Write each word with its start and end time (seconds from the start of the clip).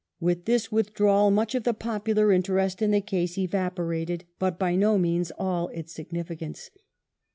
With 0.19 0.45
this 0.45 0.71
withdrawal 0.71 1.29
much 1.29 1.53
of 1.53 1.61
the 1.63 1.75
popular 1.75 2.31
interest 2.31 2.81
in 2.81 2.89
the 2.89 3.01
case 3.01 3.37
evaporated, 3.37 4.23
but 4.39 4.57
by 4.57 4.75
no 4.75 4.97
means 4.97 5.31
all 5.37 5.67
its 5.67 5.93
significance. 5.93 6.71